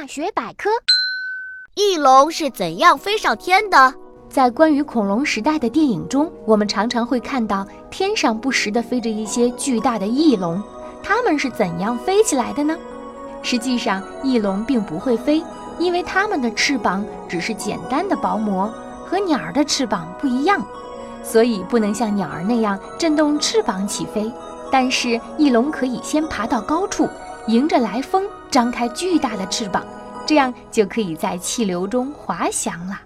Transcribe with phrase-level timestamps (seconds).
[0.00, 0.70] 大学百科：
[1.74, 3.92] 翼龙是怎样飞上天的？
[4.30, 10.62] 在关于恐龙时代的电影中，我们常常会看到天上不时地飞着一些巨大的翼龙，
[11.02, 12.76] 它们是怎样飞起来的呢？
[13.42, 15.42] 实际上，翼龙并不会飞，
[15.80, 18.72] 因为它们的翅膀只是简单的薄膜，
[19.04, 20.64] 和鸟儿的翅膀不一样，
[21.24, 24.32] 所以不能像鸟儿那样振动翅膀起飞。
[24.70, 27.08] 但是，翼龙可以先爬到高处。
[27.46, 29.86] 迎着来风，张开巨大的翅膀，
[30.26, 33.00] 这样就可以在气流中滑翔了。